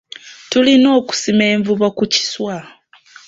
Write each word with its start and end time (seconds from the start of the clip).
Tulina 0.49 0.87
okusima 0.99 1.43
envubo 1.53 1.87
ku 1.97 2.03
kiswa. 2.13 2.57